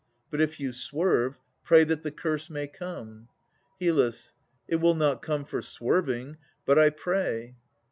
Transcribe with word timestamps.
But 0.31 0.41
if 0.41 0.59
you 0.59 0.73
swerve, 0.73 1.39
pray 1.63 1.83
that 1.83 2.01
the 2.01 2.09
curse 2.09 2.49
may 2.49 2.65
come. 2.65 3.29
HYL. 3.79 4.31
It 4.67 4.77
will 4.77 4.95
not 4.95 5.21
come 5.21 5.45
for 5.45 5.61
swerving: 5.61 6.37
but 6.65 6.79
I 6.79 6.89
pray. 6.89 7.55